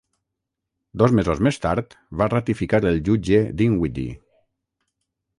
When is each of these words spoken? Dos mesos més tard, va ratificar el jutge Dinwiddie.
Dos 1.01 1.11
mesos 1.17 1.41
més 1.47 1.59
tard, 1.65 1.91
va 2.21 2.27
ratificar 2.33 2.79
el 2.93 2.97
jutge 3.09 3.43
Dinwiddie. 3.61 4.15